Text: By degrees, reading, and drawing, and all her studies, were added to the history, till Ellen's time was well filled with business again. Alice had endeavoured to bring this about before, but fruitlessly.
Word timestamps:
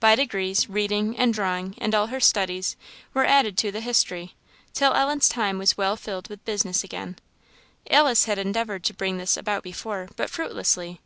By 0.00 0.16
degrees, 0.16 0.68
reading, 0.68 1.16
and 1.16 1.32
drawing, 1.32 1.76
and 1.78 1.94
all 1.94 2.08
her 2.08 2.20
studies, 2.20 2.76
were 3.14 3.24
added 3.24 3.56
to 3.56 3.72
the 3.72 3.80
history, 3.80 4.34
till 4.74 4.92
Ellen's 4.92 5.30
time 5.30 5.56
was 5.56 5.78
well 5.78 5.96
filled 5.96 6.28
with 6.28 6.44
business 6.44 6.84
again. 6.84 7.16
Alice 7.90 8.26
had 8.26 8.36
endeavoured 8.38 8.84
to 8.84 8.92
bring 8.92 9.16
this 9.16 9.34
about 9.34 9.62
before, 9.62 10.10
but 10.14 10.28
fruitlessly. 10.28 11.00